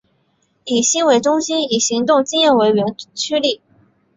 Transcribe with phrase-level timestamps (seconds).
[0.63, 3.61] 以心为中心以行动经验为原驱力。